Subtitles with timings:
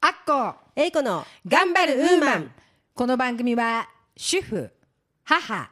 [0.00, 0.58] アッコ。
[0.76, 2.50] えいこの頑張るウーマン。
[2.94, 4.70] この番組は主婦
[5.24, 5.70] 母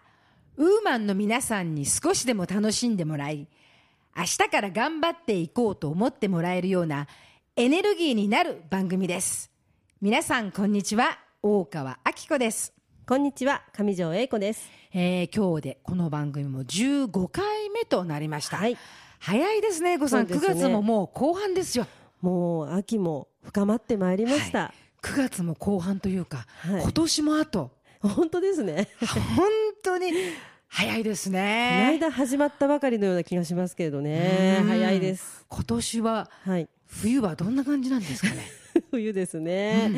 [0.56, 3.46] ウーマンの皆さんに少しでも楽しんでもらい
[4.16, 7.06] 明日から頑張っていこうと思ってもらえるような
[7.56, 9.50] エネルギーになる番組です。
[10.00, 11.18] 皆さんこんにちは。
[11.42, 12.72] 大川明子です、
[13.06, 13.62] こんにちは。
[13.72, 14.70] 上条えいこです。
[14.94, 18.76] えー今日でこの番組も15回目となりました、はい
[19.24, 21.86] 早いですね、ごさん、9ね月ももう後半ですよ。
[22.20, 26.82] もう秋も深まってまいりました、9月も後半というか、はい。
[26.82, 28.88] 今年もあと、本当ですね。
[29.36, 29.48] 本
[29.84, 30.12] 当に
[30.66, 32.00] 早いですこのね。
[32.00, 34.58] 間始まったばかりのような気がしますけれどね。
[34.60, 34.66] うん。
[34.66, 35.46] 早いです。
[35.48, 36.68] 今年は、はい。
[36.86, 38.42] 冬はどんな感じなんですかね。
[38.90, 39.92] 冬ですね、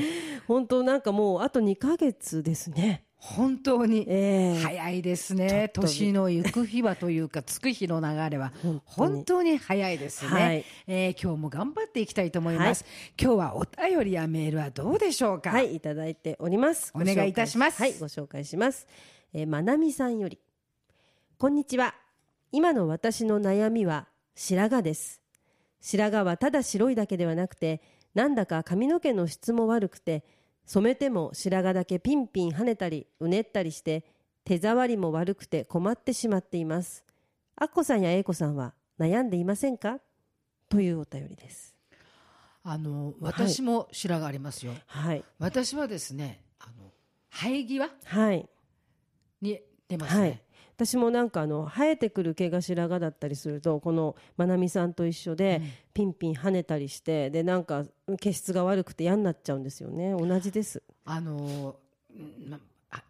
[0.46, 4.04] 本当なんかもうあと2ヶ月ですね本当に。
[4.06, 4.62] ええ。
[4.62, 5.48] 早いですね。
[5.48, 8.52] ちょっと年の行く日はというか、つく日の流れは
[8.84, 9.56] 本当に。
[9.56, 10.30] 早いですね。
[10.30, 10.64] はい。
[10.86, 12.84] えー今日も頑張っていきたいと思います。
[13.18, 15.50] 今日はお便りやメールはどうでしょうか？
[15.50, 16.92] はいいただいております。
[16.94, 17.80] お願いいたします。
[17.80, 18.86] はいご紹介します、
[19.32, 20.38] えー、まなみさんより。
[21.38, 21.94] こんにちは。
[22.52, 25.22] 今の私の悩みは白髪です。
[25.80, 27.80] 白髪はただ白いだけではなくて
[28.14, 30.24] なんだか髪の毛の質も悪くて
[30.66, 34.04] 染めても白髪だけピンピン跳ねたりうねったりして
[34.44, 37.04] 手触りも悪くて困ってしまっています。
[37.56, 40.00] アッコさんやエイコさんは悩んでいませんか？
[40.68, 41.74] というお便りです。
[42.62, 44.72] あの、私も白がありますよ。
[44.86, 45.24] はい。
[45.38, 46.90] 私はですね、あの、
[47.30, 48.48] 生え際はい。
[49.42, 50.20] に出ますね。
[50.20, 50.43] はい
[50.76, 57.84] 私もなんかあの生えてくる毛が白髪だったりするとこのまなみさんと一緒でピンピン跳ねたりしてでなんか
[58.20, 60.12] 毛質が悪くて嫌になっちゃうんですよね。
[60.12, 60.82] 同じです。
[61.04, 61.74] あのー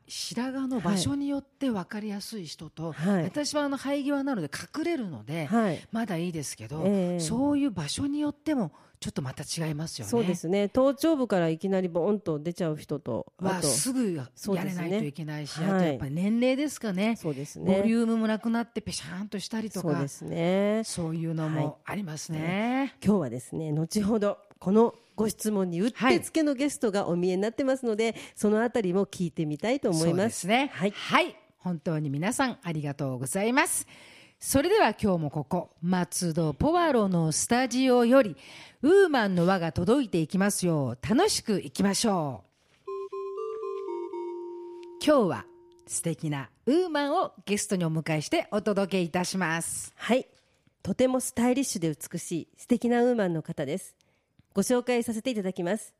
[0.06, 3.24] 白髪の場所によって分かりやすい人と、はい。
[3.24, 5.80] 私はあの生え際なので隠れるので、はい。
[5.92, 7.20] まだいいですけど、ええ。
[7.20, 10.10] そういう場所によってもちょっとまた違いますよね。
[10.10, 10.68] そうですね。
[10.70, 14.28] 頭頂部からいきなりボーンと出ちゃう人とあはとすぐや
[14.64, 17.16] れないといけないし、はいあとやっぱり年齢ですかね。
[17.16, 20.82] そうですボねリュームもなくなってペシャーンとしたりとかそうですね。
[20.84, 22.94] そういうのはいもありますね。
[23.04, 30.70] 今日はですね後ほどこのご質問にうってつけのゲストがお見えになってますので、そのあたりも聞いてみたいと思いまですすね。
[30.72, 31.36] はいはい。
[31.58, 33.86] 本当に皆さんありがとうございます。
[34.41, 38.38] それでは今日もここ、松戸ポワロのスタジオより、
[38.80, 42.50] ウーマンの輪が届いていきますよう、楽しくいきましょう。
[45.04, 45.44] 今日は
[45.86, 49.92] 素敵なウーマンをゲストにお迎えしてお届けいたします。
[49.94, 50.26] はい。
[50.82, 53.94] とてもスタイリッシュで美しい素敵なウーマンの方です。
[54.54, 55.94] ご紹介させていただきます。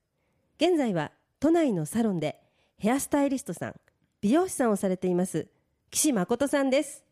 [0.59, 1.11] 現在は
[1.41, 2.41] 都内のサロンで
[2.79, 3.75] ヘアスタイリストさん、
[4.21, 5.49] 美容師さんをされています
[5.91, 7.03] 岸誠さんです。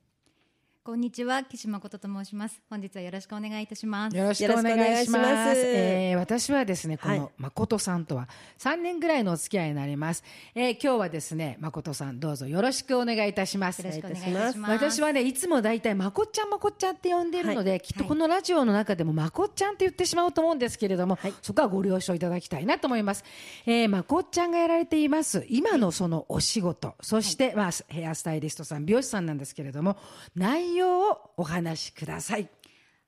[0.84, 2.60] こんにちは、岸誠と申します。
[2.68, 4.16] 本日はよろしくお願いいたします。
[4.16, 5.24] よろしくお願いします。
[5.24, 8.28] ますえー私はですね、こはいの誠さんとは
[8.58, 10.24] 3年ぐらいのお付き合いになります。
[10.56, 13.78] えー今日はですね、誠さんどうぞよろしくお願いいたします。
[13.78, 14.72] よろしくお願いします。
[14.72, 23.22] 私はね、いつも大体まこっちゃんまこっちゃんって呼んでいるので、きっとこのラジオの中でもまこっちゃんって言ってしまうと思うんですけれども、はいそこはご了承いただきたいなと思います。
[23.66, 29.96] えー、まこっちゃんがやられています、今のそのお仕事、そして、まあ、ヘアスタイリストさん、美容師さんなんですけれども、
[30.34, 32.48] 内容をお話しください。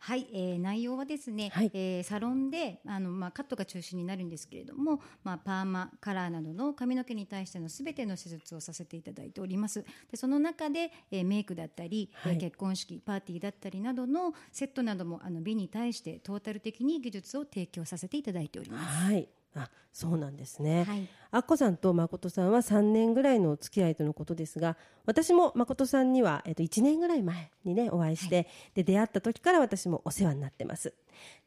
[0.06, 19.06] はい、えー内容はですね、はいえーサロンであの、まあ、カットが中心になるんですけれども、まあ、パーマカラーなどの髪の毛に対してのすべての施術をさせていただいておりますでその中で、えーメイクだったり、はいえー結婚式パーティーだったりなどのセットなどもあの美に対してトータル的に技術を提供させていただいております。
[19.06, 19.26] はい。
[19.54, 20.84] あ、そうなんですね。
[20.84, 21.08] はい。
[21.30, 30.94] アッコさんと誠さんは3年ぐらいのお付き合いとのことですが私も誠さんには、えっと、1年ぐらい前にねお会いして、で出会った時から私もお世話になってます。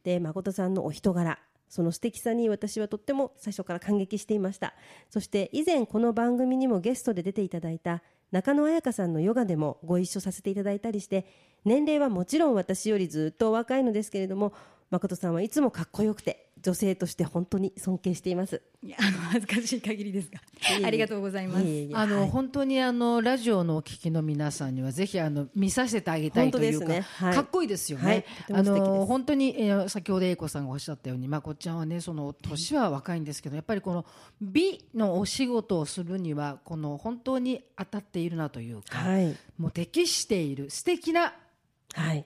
[0.04, 4.74] で誠さんのお人柄その素敵さに私はとっても最初から感激していました。
[5.10, 8.02] そして以前この番組にもゲストで出ていただいた
[8.32, 11.26] 中野彩香さんのヨガでもご一緒させていただいたりして
[11.64, 14.54] 年齢はもちろん私よりずっとお若いのですけれども
[14.90, 18.62] 誠さんはいつもかっこよくて女性として本当に尊敬しています。
[18.84, 20.40] いやあの恥ずかしい限りですが。
[20.86, 21.66] ありがとうございます。
[21.94, 22.30] あの、はい。
[22.30, 27.02] 本当にあのラジオのお聞きの皆さんにはぜひあの見させてあげたいというか、ね。
[27.02, 27.34] はい。
[27.34, 28.06] かっこいいですよね。
[28.06, 28.26] はい。
[28.60, 34.06] あの本当に、えー先ほど英子さんがおっしゃったようにまこっちゃんはねその年は若いんですけどやっぱりこの
[34.42, 39.36] 美のお仕事をするにはこの本当に当たっているなというか、はい。
[39.58, 41.34] もう適している素敵なはい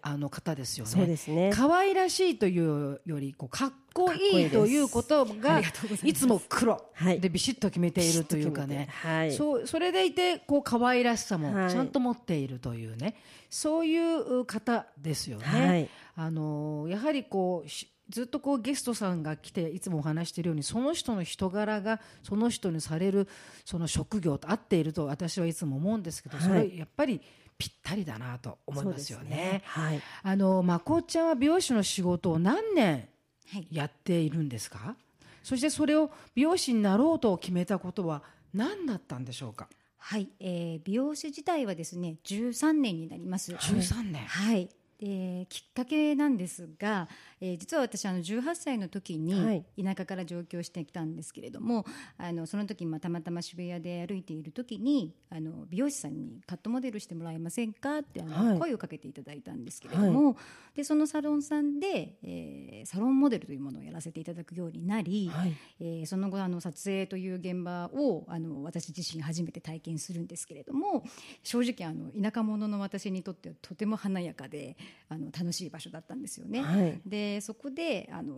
[0.01, 0.91] あの方ですよね。
[0.91, 1.51] そうですね。
[1.53, 5.61] 可愛らしいというよりこうかっこいいということが
[6.03, 7.19] いつも黒はい。
[7.19, 9.33] でビシッと決めているというかね、はい。
[9.33, 11.69] そうそれでいてこう可愛らしさもはい。
[11.71, 13.15] ちゃんと持っているというね、
[13.49, 15.45] そういう方ですよね。
[15.45, 15.89] はい。
[16.15, 23.29] あのやはりこうしずっとこうゲストさんが来ていつもお話しているようにその人の人柄がその人にされる
[23.63, 26.71] その職業と合っていると私はいつも思うんですけど、そはい。
[26.71, 27.21] れやっぱり
[27.61, 29.61] ぴったりだなと思いますよね。
[29.63, 30.01] ですはい。
[30.23, 33.07] あのまこっちゃんは美容師の仕事を何年
[33.53, 33.67] はい。
[33.71, 34.95] やっているんですか？
[35.43, 38.23] そしてそれを美容師になろうと決めたことは
[38.53, 39.67] 何だったんでしょうか？
[39.97, 43.53] はい、えー美容師自体はですね13年になります。
[43.53, 44.67] 13年、はい。
[45.01, 47.09] できっかけなんですが、
[47.41, 49.65] えー実は私あの18歳の時はい。
[49.75, 51.85] に田舎から上京してきたんですけれども、
[52.17, 58.59] あのその時まあたまたま渋谷で歩いている時にあの美容師さんにカットモデルしてもらえませんかってあの、はい。
[58.59, 60.37] 声をかけていただいたんですけれども、
[60.75, 65.53] でそのサロンさんで、えーサロンモデルというものをやらせていただくようになり、はい。
[65.79, 71.03] えーその後あの撮影という現場をあの私自身初めて体験するんですけれども
[71.43, 74.75] 正直あの田舎者の私にとってはとても華やかで
[75.09, 76.61] あの楽しい場所だったんですよね。
[76.61, 78.35] はいでそこであの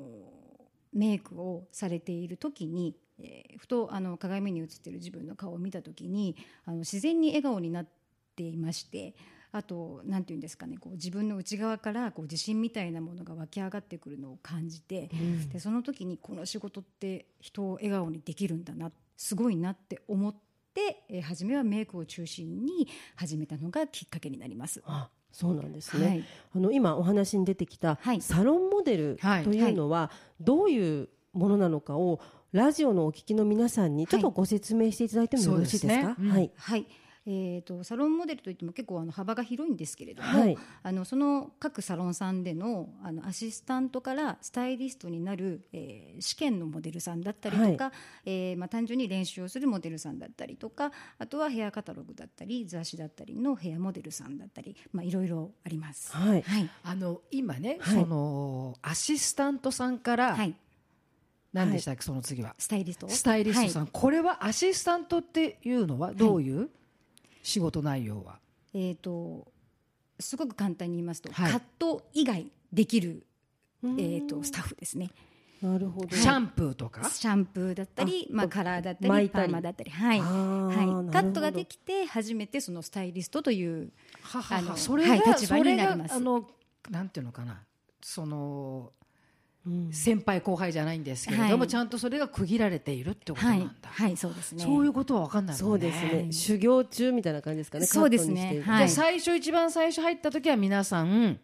[0.93, 6.35] メイクをされている時に、えーふとあの鏡に映っている自分の顔を見た時に
[6.65, 7.87] あの自然に笑顔になっ
[8.35, 9.15] ていまして。
[9.55, 15.11] あとなんていうんですかねこう自分の内側からこう自信みたいなものが湧き上がってくるのを感じて、
[15.51, 20.35] でその時にこの仕事って人を笑顔にできるんだなすごいなって思っ
[20.73, 24.81] て、えー初めはメイクを中心に始めたのがきっかけになります。
[24.87, 26.23] あそうなんですね、はい。
[26.55, 28.21] あの今お話に出てきたはい。
[28.21, 29.43] サロンモデルはい。
[29.43, 32.21] というのはどういうものなのかを
[32.51, 34.35] ラジオのお聞きの皆さんにちょっとはい。
[34.37, 35.91] ご説明していただいてもよろしいですか？
[35.91, 36.27] そうですね。
[36.27, 36.29] うん。
[36.29, 36.51] はい。
[36.55, 36.87] はい
[37.25, 40.57] えー、とサロンモデルといっても結構あの幅が広いんですけれども、はい。
[40.83, 47.91] あのその各サロンさんでのあのアシスタントからスタイリストになる、えー試験のモデルさんだったりとか、
[48.25, 56.15] えーまあ、単純に練習をするモデルさんだったりとかあとはヘアカタログだったり雑誌だったりのヘアモデルさんだったり、まあ、いろいろあります。
[56.15, 56.41] はい。
[56.41, 56.69] はい。
[56.83, 58.03] あの今ね、はい。
[58.03, 60.55] そのアシスタントさんから、はい、
[61.51, 62.55] 何でしたっけ、その次は。
[62.57, 63.09] スタイリスト？
[63.09, 63.91] スタイリストさん、はい。
[63.91, 66.69] これはアシスタントっていうのはどういう？
[67.43, 68.39] 仕事内容は、
[68.73, 69.51] えー、と
[70.19, 71.51] すごく簡単に言いますと、はい。
[71.51, 73.23] カット以外できる、
[73.83, 73.99] うん。
[73.99, 75.11] えー、とスタッフですね。
[75.61, 76.15] なるほど。
[76.15, 77.09] シャンプーとか？
[77.09, 80.19] シャンプーだったりあまあ、カラーだったりパーマだったり、はい。
[80.19, 83.91] はい、カットができて初めてそのスタイリストという
[84.21, 86.15] ははあのはそれが、はい立場それがになります。
[86.15, 86.49] あの
[86.89, 87.61] なんていうのかな？
[88.01, 89.02] そのうん
[89.91, 91.67] 先輩後輩じゃないんですけれども、はい。
[91.69, 94.17] ちゃんとそれが区切られているってことなはいんだ、はい。
[94.17, 94.63] そうですね。
[94.63, 95.87] そういうことは分かんないもそんね。
[95.87, 96.31] うですね。
[96.31, 97.85] 修行中みたいな感じですかね。
[97.85, 98.61] そうですね。
[98.65, 98.89] はい。
[98.89, 101.39] 最初一番最初入った時は皆さん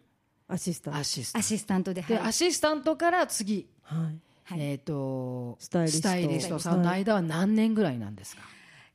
[0.48, 1.00] アシスタント。
[1.00, 1.38] アシスタント。
[1.38, 2.28] アシスタントでで、はい。
[2.28, 4.20] アシスタントから次、はい。
[4.44, 4.60] はい。
[4.60, 6.14] えっ、とスタイリスト。
[6.14, 6.58] リスト。
[6.58, 8.42] さんの間は何年ぐらいなんですか、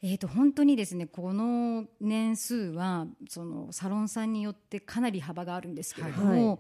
[0.04, 6.60] えー、と本当にですねこの年数はそのサロンさんによってかなり幅があるんですけれども、はい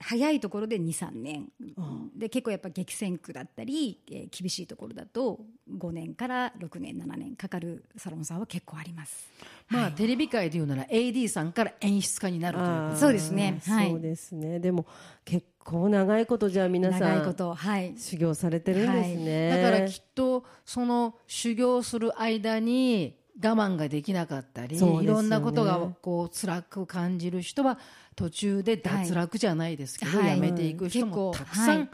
[0.00, 1.48] 早いところで23年。
[1.76, 5.40] あで結構やっぱ激戦区だったり、えー厳しいところだと
[5.70, 9.30] 5年から6年7年かかるサロンさんは結構あります。
[9.68, 9.92] まあ、はい。
[9.92, 13.60] テレビ界でいうなら AD さんから演出家になるというそうですね。
[13.66, 13.90] はい。
[13.90, 14.60] そうですね。
[14.60, 14.86] でも
[15.24, 17.94] 結構長いことじゃあ皆さん長いことはい。
[17.96, 25.02] 修行されてるんですね、だからきっとその修行する間に我慢ができなかったり、ね。
[25.02, 27.78] いろんなことがこう辛く感じる人は
[28.14, 30.28] 途中で脱落じゃないですけど、はい。
[30.28, 31.84] やめていく人も結構たくさんは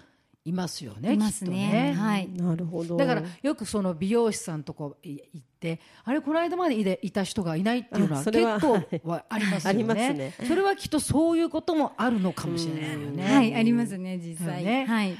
[0.44, 1.94] いいますよね、いますきっとね。
[1.96, 2.28] はい。
[2.28, 2.96] なるほど。
[2.96, 10.14] だからよくその美容師さんとこい行ってあれこの間までいでいた人がいないっていうのは結構はありますよありますね。
[10.14, 13.34] ねそれはきっとそういうこともあるのかもしれないよね。
[13.34, 13.54] はい。
[13.54, 14.84] ありますね実際、ね。
[14.84, 15.16] はい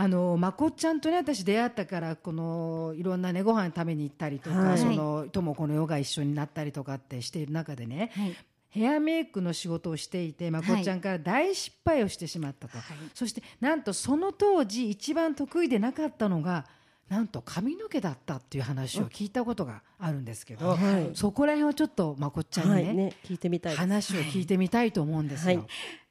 [0.00, 4.78] あのまこっちゃんとね私出会ったからこのいろんなねご飯食べに行ったりとか、はい。
[4.78, 8.36] そのともこのヨガ一緒になったりとかってしている中でねはい。
[8.70, 12.96] ヘアメイクの仕事をしていてまこっちゃんから大失敗をしてしまったと、はい。
[13.12, 16.64] そしてなんとその当時一番得意でなかったのが
[17.10, 21.10] なんと髪の毛だったっていう話を聞いたことがあるんですけど、はい。
[21.14, 25.66] そこら辺をちょっとまこっちゃんにね,、聞いてみたい話を聞いてみたいと思うんですよ。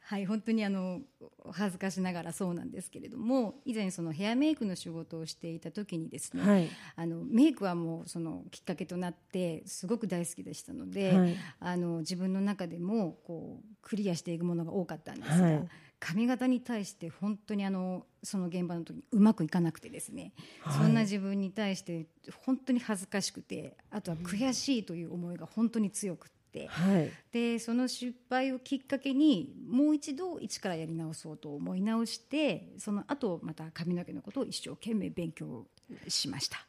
[0.09, 1.01] はいはい、本当にあの
[1.45, 6.69] お恥ずかしながらそうなんですけれども以前そのヘアメイクの仕事をしていた時にですね、はい。
[6.95, 11.35] あのメイクはもうそのきっかけとなってすごく大好きでしたので、はい。
[11.59, 15.67] あの自分の中でもこうクリアしていくものが多かったんですが、はい。
[15.99, 20.77] 髪型に対して本当にあのその現場の時にうまくいかなくてですね、はい。
[20.77, 22.07] そんな自分に対して
[22.45, 26.31] 本当に恥ずかしくてあとは悔しいという思いが本当に強く
[26.67, 27.11] はい。
[27.31, 35.65] でその失敗をきっかけにもう一度一からやり直そうと思い直してその後また髪の毛のことを一生懸命勉強
[36.07, 36.65] しました。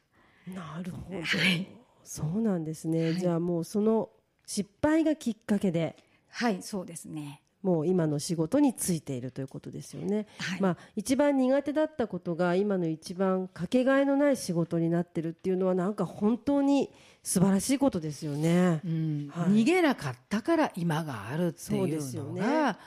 [0.47, 1.67] なるほど、はい。
[2.05, 3.17] そうなんですね、はい。
[3.17, 4.11] じゃあもうその
[4.47, 5.97] 失敗がきっかけで。
[6.29, 10.61] はいそうですねもう今の仕事についているということですよね、はい。
[10.61, 16.91] まあ、一番苦手だったことが今の一番かけがえのない仕事になってるっていうのはなんか本当に
[17.23, 18.81] 素晴らしいことですよね。
[18.85, 18.89] う。
[18.89, 19.31] ん。
[19.35, 19.51] はい。
[19.51, 22.41] 逃げなかったから今があるっていですよね。
[22.41, 22.79] うのが、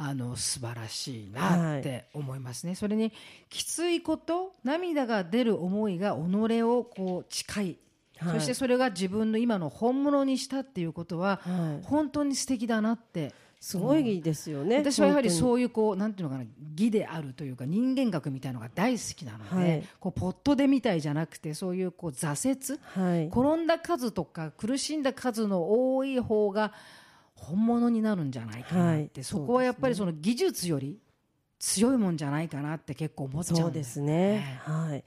[0.00, 3.12] あの素晴らしいなって思いますね、それに
[3.48, 7.78] きついこと涙が出る思いが己をこう近い、
[8.18, 8.38] はい。
[8.38, 11.84] そしてそれが自分の今の本物にしたっていうことは、はい。
[11.84, 14.78] 本当に素敵だなってすごいですよね。
[14.78, 26.72] 私はやはりうそういうこうなんていうのかな義であるというか人間学みたいなのが大好きなので、はいこうポットでみたいじゃなくてそういうこう挫折はい、転んだ数とか苦しんだ数の多い方が
[27.34, 30.98] 本物になるんじゃないかなって、はいそこはやっぱりその技術より
[31.58, 34.60] 強いもんじゃないかなって結構思っちゃうんですね。
[34.62, 35.04] はい。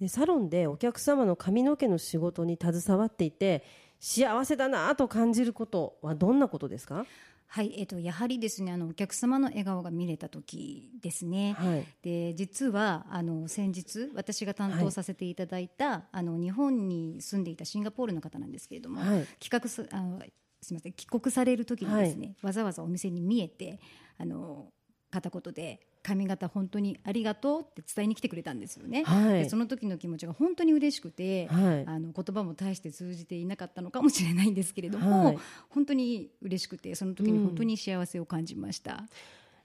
[0.00, 3.62] でサロンでお客様の髪の毛の仕事に携わっていて
[4.00, 7.06] 幸せだなと感じることはどんなことですか？
[7.54, 11.54] はい、えっと、やはりですねあのお客様の笑顔が見れた時ですね。
[11.58, 11.86] はい。
[12.00, 20.18] で実はあの先日私が担当させていただいた、あの日本に住んでいたシンガポールの方なんですけれども、はい帰国すあの
[20.62, 23.80] すみません帰国される時にですね、わざわざお店に見えて
[24.16, 24.72] あの
[25.10, 29.04] 片言で髪型本当にありがとうって伝えに来てくれたんですよね。
[29.04, 29.44] はい。
[29.44, 31.84] でその時の気持ちが本当に嬉しくて、はい。
[31.86, 35.38] あの言葉も大して通じていなかったのかもしれないんですけれども、はい。
[35.68, 39.04] 本当に嬉しくてその時に本当に幸せを感じました。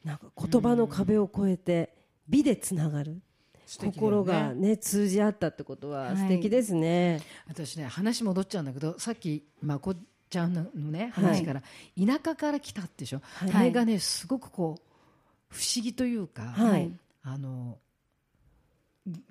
[0.03, 1.93] なんか言葉の壁を越えて
[2.29, 3.21] 美でつながる。
[3.67, 7.21] 心がね通じ合ったってことは素敵ですね。
[7.47, 9.93] 私ね話戻っちゃうんだけどさっきまこ
[10.29, 11.25] ちゃんのねはい。
[11.25, 11.61] 話から、
[11.97, 13.21] 田舎から来たってでしょ、い。
[13.53, 14.86] あれがねすごくこう
[15.49, 16.91] 不思議というか、はい。
[17.23, 17.77] あの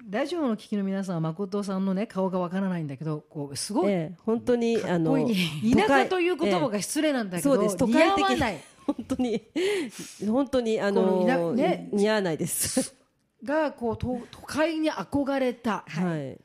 [0.09, 5.17] ラジオの聞きの皆さんは誠さんのね顔がわからないんだけどこうすごいええ本当にあの
[5.77, 7.77] 田舎という言葉が失礼なんだけど、そうです。
[7.77, 8.61] 都似会的合わない。
[8.87, 9.43] 本当に
[10.27, 12.95] 本当にあこのね似合わないです。
[13.45, 16.33] がこう都都会に憧れた、はい。
[16.33, 16.37] っ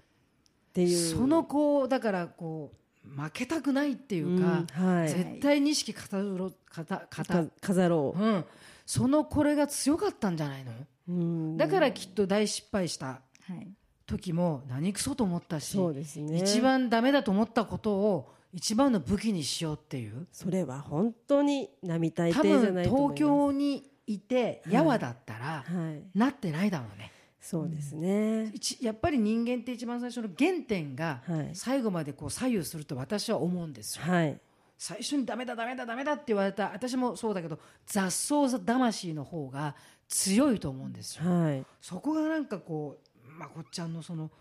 [0.74, 1.16] ていう。
[1.16, 2.72] そのこうだからこ
[3.06, 5.10] う負けたくないっていうか、うんはい。
[5.10, 8.46] 絶対に意識語ろ語語か飾ろうん、
[8.94, 10.66] そのこれが強かったんじゃない
[11.08, 11.56] の？
[11.56, 13.72] だからきっと大失敗したはい
[14.06, 16.40] 時も何くそと思ったし、そうですね。
[16.40, 23.16] 一番ダメだと思ったことを一番の武器にしようっていうそれは本当に並大多抵じゃ分ないと思います。
[23.16, 26.04] 東京にいてはいやわだったら、はい。
[26.14, 28.52] なってないだろうねそうですね。
[28.54, 34.38] 一やっぱり人間って一番最初の原点がはい最後までこう左右すると私は思うんですよ、はい。
[34.82, 39.76] 最初にダメだダメだダメだって言われた私もそうだけど雑草魂の方が
[40.08, 41.32] 強いと思うんですよ。
[41.32, 41.64] はい。
[41.80, 44.32] そこがなんかこうまこっちゃんのその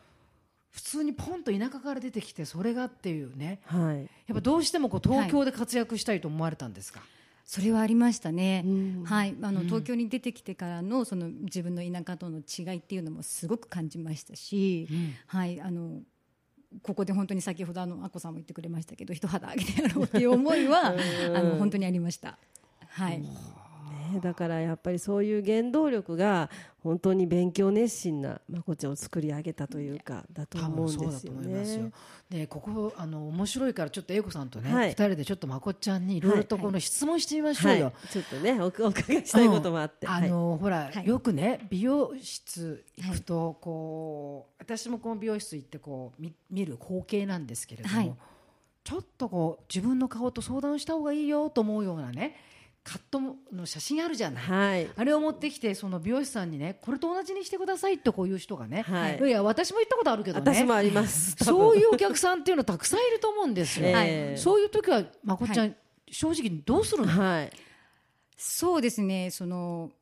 [0.71, 3.61] 普通にポンと田舎から出てきてそれがっていうね。
[3.67, 3.99] はい。
[3.99, 7.03] やっぱどうしてもこう東京で活躍したいと思われたんですか、
[7.45, 8.63] それはありましたね。
[8.65, 9.05] うん。
[9.05, 15.15] はい、あの東京に出てきてからのその自分の田舎との違いっていうのもすごく感じましたし、うん。
[15.27, 16.01] はい、あの
[16.83, 20.95] ここで本当に先ほどあのあこさんも言ってくれましたけど一肌あげてやろうっていう思いは
[21.35, 22.39] あの本当にありました。
[22.89, 23.23] はい、
[24.13, 26.51] ね、だからやっぱりそういう原動力が
[26.83, 31.93] 本当に勉強熱心なまこちゃんを作り上げたというかだと多思うんですよね。。
[32.29, 34.89] でここあの面白いからちょっと英子さんとね、はい。
[34.91, 37.85] 二人でちょっとまこっちゃんにいろいろとこの質問してみましょうよ。
[37.87, 40.13] はい、ちょっとねおお伺いしたいこともあって、うん。
[40.13, 41.07] あのほら、はい。
[41.07, 48.15] よくね美容室行くと、こう私もこの美容室行ってこう見見る光景なんですけれども、はい。
[48.83, 52.35] ちょっとこう自分の顔と相談した方がいいよと思うようなね
[52.91, 53.21] カット
[53.53, 54.45] の写真あるじゃない。
[54.45, 59.21] はい、あれを持ってきてその美容師さんにねこれと同じにしてくださいってこういう人がね、はい。
[59.29, 60.53] いや私も言ったことあるけどね。
[60.55, 61.37] 私もあります。
[61.45, 64.37] そういうお客さんっていうのたくさんいると思うんですよ、ええ。
[64.37, 65.77] そういう時はまこっちゃん、
[66.11, 67.53] 正直にどうするの、はい、
[68.37, 69.31] そうですね。
[69.31, 69.93] その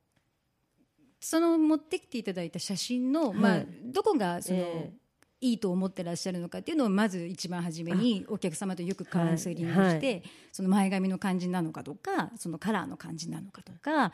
[1.20, 4.92] その持ってきていただいた写真の、まあはいどこがその、え
[5.40, 14.12] いいと思ってらっしゃるのかっていうのをまず一番初めにお客様とよくカウンセリングして、はいその前髪の感じなのかとかそのカラーの感じなのかとか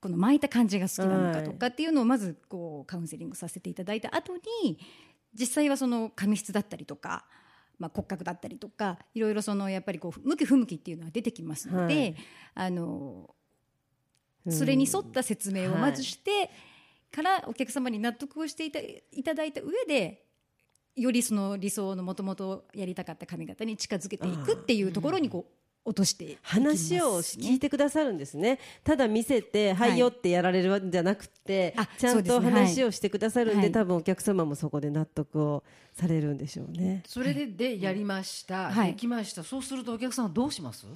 [0.00, 4.78] この巻いた感じが好きなのかとかっていうのをまずこうカウンセリングさせていただいた後に
[5.32, 7.24] 実際はその髪質だったりとか。
[7.76, 12.16] まあ、骨格だったりとかいろいろそのやっぱりこう向き不向きっていうのは出てきますので、はい。
[12.54, 13.34] あの
[14.46, 14.52] うん。
[14.52, 16.50] それに沿った説明をまずして
[17.10, 20.23] からお客様に納得をしていたいただいた上で
[20.96, 25.46] よりその理想のもともとやりたかった髪型に近づけていくっていうところにこ
[25.86, 26.62] 落としていきますね。
[26.62, 28.58] 話を聞いてくださるんですね。
[28.82, 33.72] ただ見せて、はいはいよってやられるんじゃなくて、あちゃんと話をしてくださるんで、はい。
[33.72, 37.02] 多分お客様もそこで納得をされるんでしょうね。
[37.06, 38.92] それででやりました、はい。
[38.92, 39.42] できました。
[39.42, 40.86] そうするとお客さんはどうします？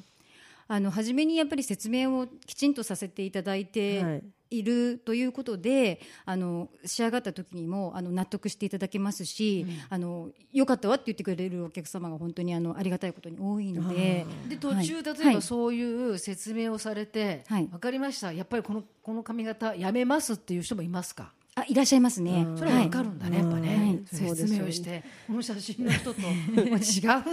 [0.68, 3.66] あの初めにやっぱり説明をきちんとさせていただいはい。
[3.66, 14.26] ているということで、あの仕上がった時にもあの納得していただけますし、あの良かったわって言ってくれるお客様が本当にあのありがたいことに多いので。
[14.48, 15.04] で途中、はい。
[15.04, 17.66] 例えはいばそういう説明をされて、はい。
[17.66, 18.32] 分かりました。
[18.32, 21.32] やっぱりこのこの髪型やめますっていう人もいますか？
[21.60, 22.46] あいらっしゃいますね。
[22.56, 24.00] それは分かるんだね、やっぱね、はい。
[24.06, 24.58] 説そうですよね。
[24.60, 25.04] 明をして。
[25.26, 26.24] この写真の人と違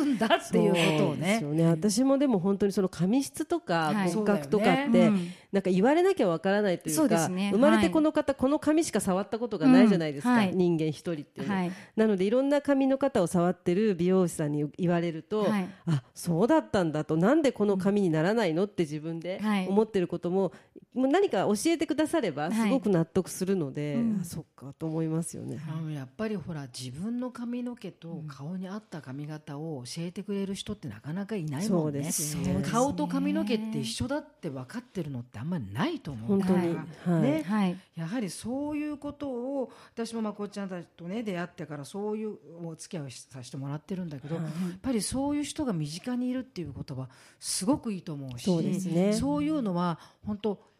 [0.01, 1.67] うんだっていうことをそうでねすよね。
[1.67, 4.11] 私もでも本当にその髪質とかはい。
[4.11, 5.11] 骨格とかって
[5.51, 10.37] なんか言われなきゃわからないといそううか生まれてこの方この髪しか触ったことがないじゃないですかうん。
[10.37, 10.55] はい。
[10.55, 15.69] 人間一人っていうなのでいろんな髪の方を触ってる美容師さんに言われるとはい。
[15.87, 17.17] あそうだったんだと。
[17.17, 19.67] なんでこの髪にならないのって自分ではい。
[19.67, 20.51] 思ってることも
[20.93, 22.53] もう何か教えてくださればはい。
[22.53, 23.95] すごく納得するので。
[23.95, 25.59] うんあそっかと思いますよね。
[25.67, 31.93] あのやっぱりほら自分の髪の毛と顔に合った髪型を教えてくれる人ってなかなかいないもんね。
[31.93, 32.63] そうですよね。
[32.63, 36.39] 顔と髪の毛って一緒だって分かってるのってあんまりないと思う。
[36.39, 36.75] 本当に。
[36.75, 37.21] はい。
[37.21, 37.43] ね。
[37.43, 37.77] はい。
[37.95, 44.43] やはりそういうことを私もまこっちゃんたちとね出会ってからそういうお付き合いをさせてもらってるんだけど、やっ
[44.81, 49.13] ぱりそういう人が身近にいるっていうことはすごくいいと思うしそうですね。
[49.13, 50.74] そういうのは本当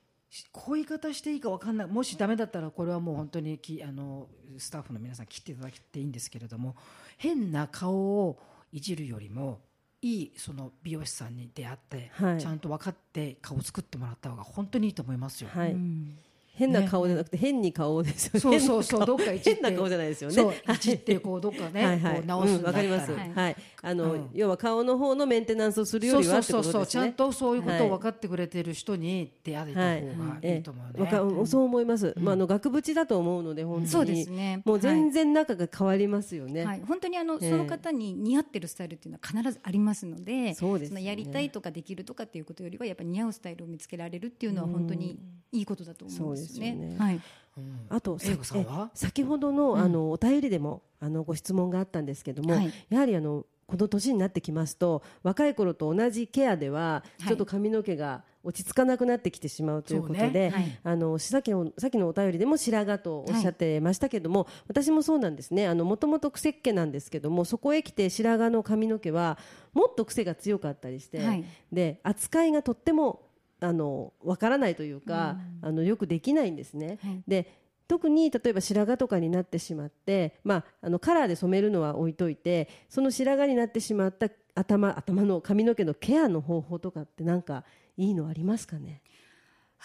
[0.51, 1.87] こういう言い方していいか分かんない。
[1.87, 4.27] もしダメだったらこれはもう本当にきあの
[4.57, 6.75] スタッフの皆さん切っていただけていいんですけれども
[7.17, 8.39] 変な顔を
[8.71, 9.61] いじるよりも
[10.01, 12.39] いいその美容師さんに出会って、はい。
[12.39, 15.49] ちゃんと分かって顔を作ってもらった方が本当にいいと思いますよ。
[15.51, 15.71] はい。
[15.71, 16.17] うん
[16.55, 18.39] 変な顔じゃなくて変に顔ですよね。
[18.39, 19.61] そうそうそうどっかいじって。
[19.61, 20.55] 変な顔じゃないですよね。
[20.73, 20.77] い。
[20.79, 23.11] じってこうどっかね、こう直すわかります。
[23.11, 23.33] はい。
[23.33, 23.55] はい。
[23.81, 24.29] あの、うん。
[24.33, 27.81] 要は顔の方のメンテナンスをするよりはそうそうそうそうちゃんことそういうことはい。
[27.83, 30.59] を分かってくれてる人に出会えた方がい。
[30.59, 31.45] いと思うね。
[31.45, 32.13] そう思います。
[32.17, 33.87] まああの額縁だと思うので本当に。
[33.87, 34.61] そうですね。
[34.65, 36.65] もう全然中が変わりますよね。
[36.65, 41.01] はい、本当にあの、ええその方に似合ってるスタイルっていうのは必ずありますのでそうですよね。
[41.01, 45.19] のやりたいとかできるとかっていうことよりはやっぱり似合うスタイルを見つけられるっていうのは本当に
[45.51, 46.41] いいことだと思うんで。
[46.41, 46.95] すですよね。
[46.97, 47.21] はい、
[47.57, 47.85] うん。
[47.89, 52.73] あと先ほどのあのお便りでもあのご質問があったんですけども、はい。
[52.89, 57.27] やはりあのこの年になってきますと若い頃と同じケアでははい。
[57.27, 60.49] ちょっと髪の毛が落ち着かなくなってきてしまうということで、ね。
[60.51, 60.79] はい。
[60.83, 65.67] あのさっきのさっきのお便りでも白髪とおっしゃってましたけども、私もそうなんですね。
[65.67, 69.39] あのもともと癖っ気なんですけどもそこへ来て白髪の髪の毛は
[69.73, 71.43] もっと癖が強かったりして、はい。
[71.71, 73.24] で扱いがとっても
[73.65, 76.99] あのわからないというか、あのよくできないんですね。
[77.01, 77.23] はい。
[77.27, 87.63] で特に例えば白髪とかになってしまって、まあ、あのカラーで染めるのは置いといてその白髪になってしまった頭頭の髪の毛のケアの方法とかってなんか
[87.95, 89.01] いいのありますかね？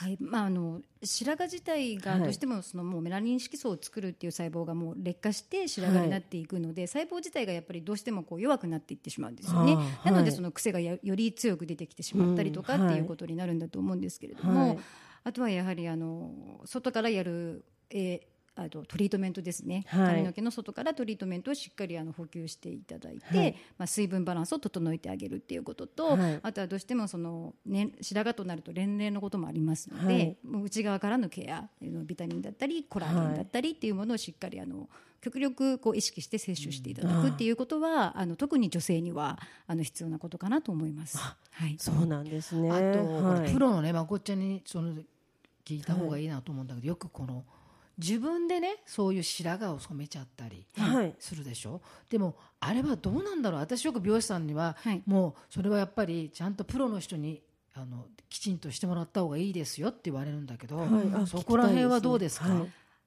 [0.01, 0.17] はい。
[0.19, 9.77] まあ、あの白髪自体がはいどうしてもそのもうメラニン色素を作るっていう細胞がもう劣化して白髪になっていくので、細胞自体がやっぱりどうしてもこう弱くなっていってしまうんですよね。
[10.05, 14.79] なのでその癖がやより強く出てきてしまったりとかうんっていうことになるんだと思うんですけれども、はい。
[15.25, 20.07] あとはやはりあの外からやる、えーあとトリートメントですね、はい。
[20.17, 23.57] 髪の毛の外からトリートメントをしっかりあの補給していただいて、はい。
[23.79, 26.41] まあ、水分バランスを整えてあげるっていうことと、はい。
[26.43, 30.37] あとはどうしてもその、ね、白髪となると年齢のこともありますので、はい。
[30.45, 34.89] もう内側からのケアビタミンだったりコラーゲンだったりっていうものをしっかりあの
[35.23, 41.19] 極力こう意識して摂取していただくっていうことは、あの特に女性にはあの必要なことかなと思います。
[41.19, 41.37] は
[41.67, 42.71] い、そうなんですね。
[42.71, 42.79] あ
[43.45, 44.95] と、プロのねまこっちゃんにその
[45.65, 47.45] 聞いた方がいいなと思うんだけど、よくこの
[48.01, 51.15] 自分でねそういう白髪を染めちゃったりはい。
[51.19, 53.61] するでしょ、でもあれはどうなんだろう？
[53.61, 55.03] 私よく美容師さんには、はい。
[55.07, 57.43] もうそれはやっぱりちゃんとプロの人に
[57.75, 60.89] あのきちんとしてもらった方がいいですよって言われるんだけど、はい。
[61.15, 62.47] あそこら辺はどうですか、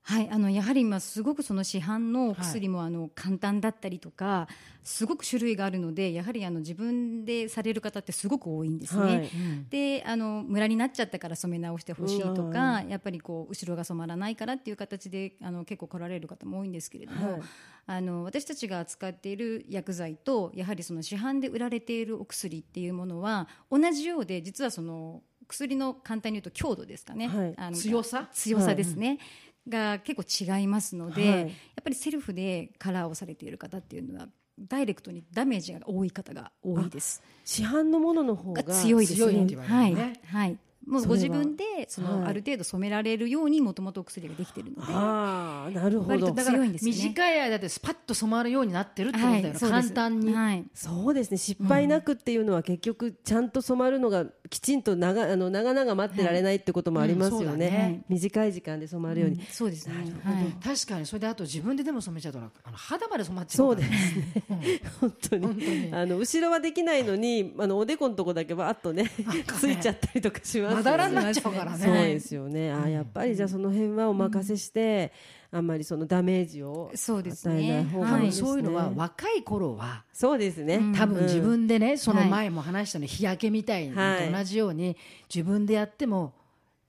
[0.06, 4.50] はいはい、あのやはり今すごくその市販のお薬もあの簡単だったりとか、
[4.84, 9.02] すごく種類があるのでやはりあの自分でされる方ってすごく多いんですね。
[9.02, 9.16] はい。
[9.16, 9.70] うん。
[9.70, 17.42] であのムラになっちゃったから染め直してほしいとうかやっぱりこう後ろが染まらないからっていう形であの結構来られる方も多いんですけれども、はい。
[17.86, 27.54] あの私たちが扱っている薬剤とやはりその市販で売られているお薬っていうものは同じようで実はその薬の簡単に言うと強度ですかね、はい。
[27.58, 28.30] あの強さ？
[28.34, 29.20] 強さですね、
[29.68, 31.50] が結構違いますので、はいやっ
[31.84, 37.22] ぱりセルフでカラーをされている方っていうのはダイレクトにダメージが多い方が多いです。
[37.44, 39.32] 市販のものの方がが強いですね。
[39.32, 40.58] 強いって言われるはいはい。
[40.88, 46.32] もうご自分でその、はいある程度染められるようにもともとお薬ができてるのでああなるほど。
[46.32, 46.98] だから強いんですよね。
[46.98, 49.94] 短い間でスパッと染まるようになってるってことだよね、そうです。
[49.94, 50.64] 簡単に、はい。
[50.74, 51.38] そうですね。
[51.38, 59.96] 失敗なくっていうのは結局ちゃんと染まるのがきちんと長あの長々待ってられないってこともありますようんそうだね,、ね短い時間で染まるように、うんそうですね。
[60.24, 60.46] はい。
[60.64, 61.06] 確かに。
[61.06, 64.82] それであと自分ででも染めちゃうとあの肌まで染まっちゃそううからですね。
[65.00, 65.46] 本当に。
[65.46, 65.90] 本当に。
[65.92, 69.12] あの後ろはできないのにあのおでこのとこだけバーっとね
[69.60, 71.86] ついちゃったりとかしますまだらになっちゃうからね。
[71.86, 75.12] そうですよね、あやっぱりじゃあその辺はお任せして、
[75.52, 80.96] あんまりそのダメージをそうです与えないね方多分がいいですね、そういうのは若い頃はそうですね、うん。
[80.96, 84.28] 多分自分でね、そのはい前も話したの日焼けみたいにはい。
[84.28, 84.98] と同じように
[85.34, 86.34] 自分でやっても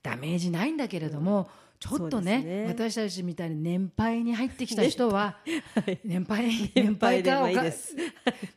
[0.01, 1.49] ダメージないんだけれども、
[1.89, 2.65] ちょっとねね。
[2.67, 5.37] 私たちみたいに年配に入ってきた人は、
[6.03, 6.45] 年配
[6.75, 7.47] 年年配か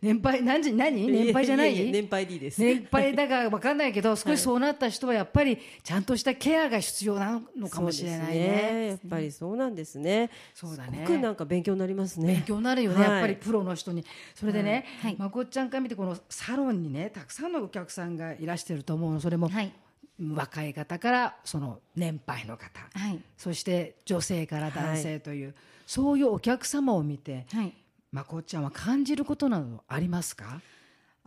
[0.00, 1.78] 年配何時何年配じゃない？
[1.78, 8.38] ええ年配でいいです、年配だから分かんないけど 少しそうなった人はやっぱりちゃんとしたケアが必要なのかもしれないそうです
[8.72, 8.86] ね。
[8.88, 10.30] やっぱりそうなんですね。
[10.54, 11.04] そうだね。
[11.06, 12.26] すごくなんか勉強になりますね。
[12.34, 13.10] 勉強になるよね、はい。
[13.10, 14.04] やっぱりプロの人に。
[14.34, 15.16] それでね、はい。
[15.18, 19.20] まこっちゃんから見てこのサロンにねたくさんのお客さんがいらしてると思うの。
[19.20, 19.72] それも、はい
[20.20, 23.20] 若い方からその年配の方、はい。
[23.36, 25.54] そして女性から男性という、
[25.86, 27.72] そういうお客様を見てはい。
[28.10, 30.60] まこっちゃんは感じることなどありますか？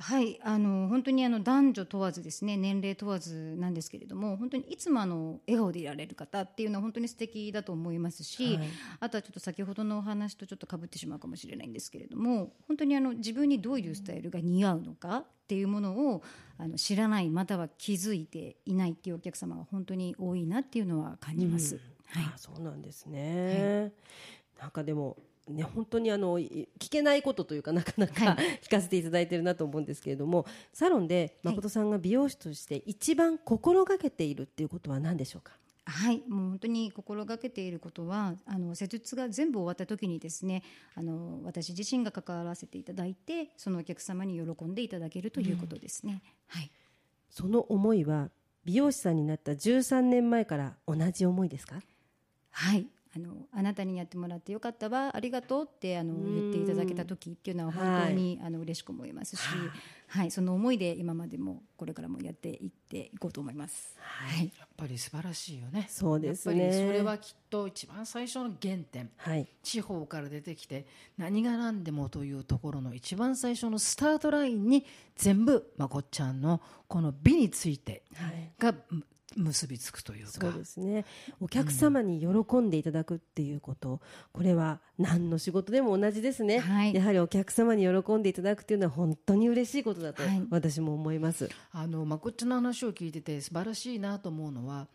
[0.01, 8.69] はい、あの本当にあの男女問わずですね年齢問わずなんですけれども本当にいつもあの笑顔でいられる方っていうのは本当に素敵だと思いますし、はい。
[8.99, 16.23] あとはちょっと先ほどのお話とちょっとかぶってしまうかもしれないんですけれども本当にあの自分にどういうスタイルが似合うのかっていうものを
[16.57, 21.79] あの知らないまたは気づいていないっていうお客様が本当に多いなっていうのは感じます。
[22.07, 22.23] はい。
[22.33, 23.93] あそうなんですね、
[24.59, 25.17] なんかでも
[25.49, 35.53] ね本当にあのい聞けないことというかなかなか、は聞かせていただいてるなと思うんですけれどもサロンで誠さんが美容師として一番心がけているっていうことは何でしょうか？
[35.83, 40.61] はい、もう本当に心がけていることはあの施術が全部終わった時にですね
[40.95, 46.21] あの私自身が関わらせていただいてそのお客様に喜んでいただけるということですね。
[46.47, 46.71] はい。
[47.29, 48.29] その思いは
[48.63, 51.81] 美容師さんになった13年前から同じ思いですか？
[52.51, 56.41] はいあのあなたにやってもらってよかったわありがとうってあのうん。
[56.41, 59.41] 言っていただけた時っていうのは本当に、あの嬉しく思いますし、
[60.07, 63.95] はい、その思いで今までもこれからもやっていっていこうと思います。
[63.99, 65.87] はい、やっぱり素晴らしいよね。
[65.89, 66.63] そうですね。
[66.63, 69.09] やっぱりそれはきっと一番最初の原点。
[69.17, 69.47] はい。
[69.63, 70.85] 地方から出てきて
[71.17, 78.51] 何が何でもというところの一番最初のスタートラインに全部まこっちゃんのこの美についてはい
[79.35, 80.31] 結びつくというか。
[80.31, 81.05] そうですね。
[81.39, 86.93] お客様に喜んでいただくっていうこと、これは何の仕事でも同じですね、はい。
[86.93, 90.43] やはりお客様に喜んでいただくっていうのは本当に嬉しいことだとはい。
[90.49, 94.87] 私も思います、あのまこっちの話を聞いてて素晴らしいなと思うのは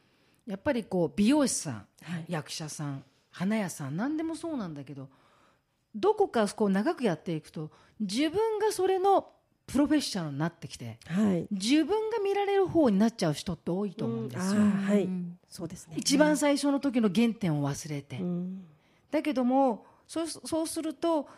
[0.46, 2.24] やっぱりこう美容師さん、はい。
[2.28, 5.08] 役者さん花屋さん何でもそうなんだけど
[5.94, 7.70] どこかこう長くやっていくと
[8.00, 9.28] 自分がそれの
[9.66, 11.46] プロフェッショナルになってきてはい。
[11.50, 14.60] 自分が見られる方になっちゃう人って多いと思うんですよ。
[14.62, 15.38] あーはい、うん。
[15.48, 15.94] そうですね。
[15.98, 18.64] 一番最初の時の原点を忘れて、うん。
[19.10, 21.28] だけどもそうそうすると、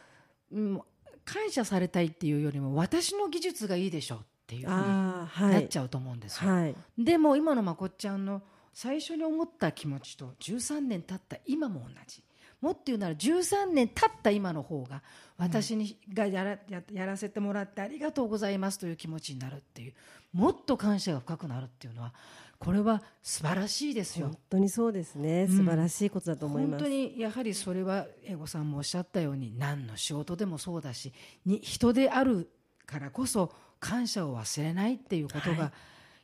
[0.53, 0.81] うん、
[1.25, 5.65] 感謝されたいっていうよりも私の技術がいいでしょっていうふうにない。
[5.65, 6.51] っちゃうと思うんですよ。
[6.51, 6.77] はい。
[6.99, 8.43] でも今のまこっちゃんの
[8.75, 12.23] 最初に思った気持ちと13年経った今も同じ
[12.61, 15.03] もっと言うなら13年経った今の方が
[15.37, 19.95] 私にがやらややらせてもらってありがとうございますという気持ちになるっていう
[20.33, 22.13] もっと感謝が深くなるっていうのは
[22.59, 24.27] これは素晴らしいですよ。
[24.27, 24.39] 本。
[24.51, 25.47] 当にそうですね。
[25.47, 31.13] 素晴らしいことだと思います、本当にやはりそれは英語さんもおっしゃったように何の仕事でもそうだし
[31.47, 32.51] に人である
[32.85, 35.73] からこそ感謝を忘れないっていうことが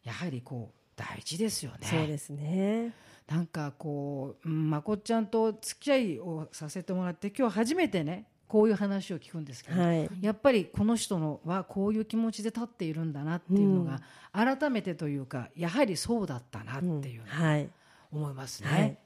[0.03, 1.79] やはりこう大事ですよね。
[1.83, 2.93] そうですね
[3.27, 10.09] なんかこううんまこっちゃんと付き合いをさせてもらって今日初めてねこういう話を聞くんですけど、はい。
[10.21, 14.01] やっぱりこの人のはこういう気持ちで立っているんだなっていうのが、
[14.33, 17.69] 改めてというかやはりそうだったなっていうのをはい。
[18.13, 18.69] 思いますね。
[18.69, 18.99] はい。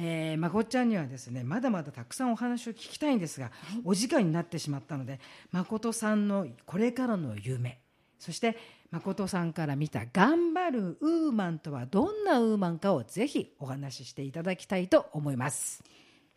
[0.00, 3.50] えーまこっちゃんにはですねまだまだたくさんお話を聞きたいんですが、
[3.84, 5.18] お時間になってしまったので
[5.50, 7.80] 誠さんのこれからの夢
[8.18, 8.56] そして
[8.90, 15.82] 誠さんから見た頑張るウーマンとはどんなウーマンかをぜひお話ししていただきたいと思います。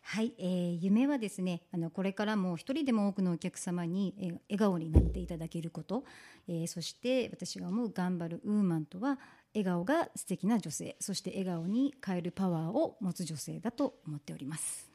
[0.04, 4.14] はい、えー夢はですねあのこれからも一人でも多くのお客様に、
[4.50, 6.04] 笑顔になっていただけること、
[6.46, 9.18] えーそして私が思う頑張るウーマンとは
[9.54, 14.91] 笑顔が素敵な女性そして笑顔に変えるパワーを持つ女性だと思っております。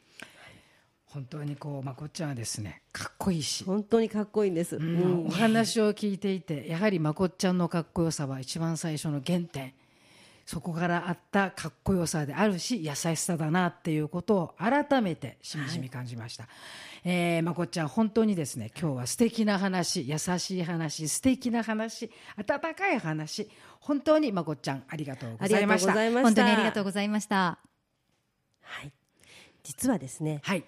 [1.07, 5.23] 本当にこうまこっちゃんはですねかっこいいし、本当にかっこいいんです、ううん。
[5.23, 9.73] んお話を聞いていてやはりまこっちゃんのかっこよさは一番最初の原点。
[10.45, 16.47] そこからあったかっこよさであるし優しさだなっていうことを改めてしみじみ感じました、
[17.03, 23.49] えーまこっちゃん本当にですね今日は素敵な話優しい話素敵な話温かい話
[23.81, 25.91] 本当にまこっちゃんありがとうございました。
[25.91, 26.23] ありがとうございました。
[26.23, 27.59] 本当にありがとうございました。
[28.61, 28.93] はい、
[29.63, 30.63] 実はですねはい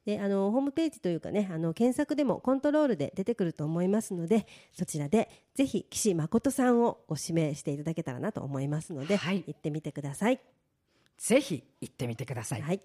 [0.05, 10.39] であのホームページというかねあの検索でもコントロールで出てくると思いますのでそちらでぜひ岸誠さんをご指名していただけたらなと思いますので、はい行ってみてください。
[11.19, 12.81] ぜひ行ってみてください、はい、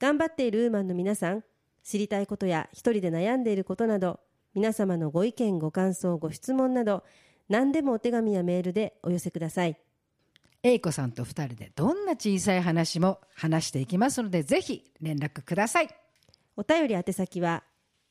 [0.00, 1.44] 頑張っているウーマンの皆さん
[1.82, 4.20] 知りたいことや一人で悩んでいることなど
[4.54, 7.04] 皆様のご意見ご感想ご質問など
[7.48, 9.76] 何でもお手紙やメールでお寄せください。
[10.62, 15.88] 英子さんと2人でどんな小さい話も話していきますのでぜひ連絡ください
[16.56, 17.62] お便り宛先は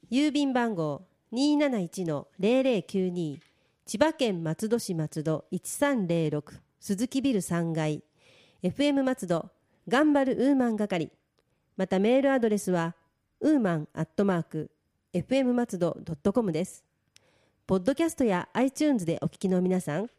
[0.10, 1.02] 郵便番号
[1.34, 3.39] 271-0092
[3.86, 6.41] 千葉県松戸市松戸1306
[6.80, 8.02] 鈴木ビル3階
[8.63, 9.50] FM 松戸
[9.89, 11.12] 頑張るウーマン係
[11.77, 12.95] またメールアドレスは
[13.39, 14.71] ウーマンアットマーク
[15.13, 15.95] FM 松戸
[16.33, 16.83] .com です。
[17.67, 20.09] ポッドキャストや iTunes でお聞きの皆さん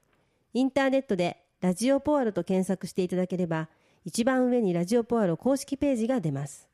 [0.54, 3.68] インターネットでラジオポアロと検索していただければ
[4.04, 6.68] 一番上にラジオポアロ公式ページが出ます。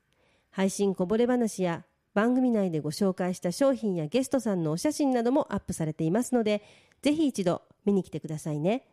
[0.51, 6.61] 配信こぼれ話や番組内でご紹介した商品やゲストさんのお写真などもアップされていますので
[7.01, 8.85] ぜひ一度見に来てくださいね。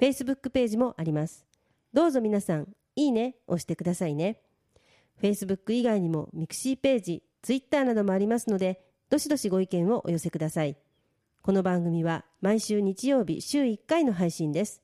[0.00, 1.46] Facebook ページもあります。
[1.92, 4.40] どうぞ皆さんいいね押してくださいね。
[5.22, 10.76] Facebook 以外にもミクシーページ Twitter などもありますのでどしどしご意見をお寄せください。
[11.42, 14.82] この番組は毎週日曜日週1回の配信です。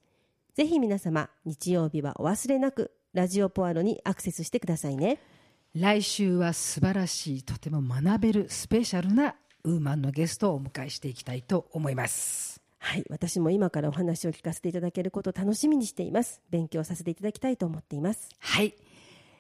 [0.55, 5.19] ぜひ皆様日曜日はお忘れなくラジオポアロにアクセスしてくださいね。
[5.75, 12.61] 来週は素晴らしいとても学べるスペシャルなウーマンのゲストをお迎えしていきたいと思います。
[12.79, 16.43] はい、私も今からお話を聞かせていただけることを楽しみにしています。
[16.51, 18.29] 勉強させていただきたいと思っています。
[18.39, 18.75] はい、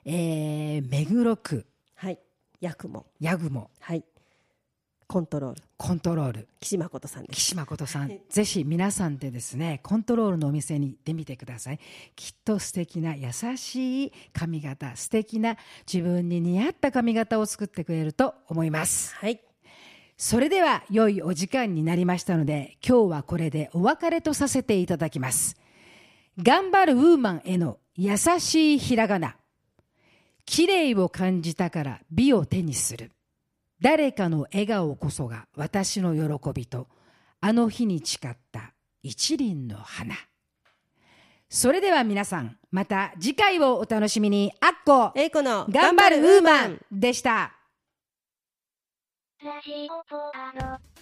[0.04, 1.66] えー、目黒区。
[1.94, 2.18] はい、
[2.61, 4.04] ヤクモ、ヤグモはい、
[5.06, 6.48] コントロール、コントロール。
[6.61, 7.37] 岸誠さんです。
[7.37, 11.80] 岸誠さん、ぜひ皆さんでですねコントロールのお店に行ってみてください。
[12.14, 15.56] きっと素敵な優しい髪型素敵な
[15.90, 19.14] 自分に似合った髪型を作ってくれると思います。
[19.14, 19.40] はい、
[20.18, 25.56] それでは良いお時間になりましたので今日はこれでお別れとさせていただきます。
[26.38, 29.37] 頑張るウーマンへの優しいひらがな
[30.48, 33.12] 綺麗を感じたから美を手にする。
[33.82, 36.88] 誰かの笑顔こそが私の喜びと
[37.40, 40.14] あの日に誓った一輪の花。
[41.50, 44.50] それでは皆さんまた次回をお楽しみに。
[44.61, 47.52] あっこえいこの頑張るウーマンでした。
[49.44, 50.97] ラジオポアロ。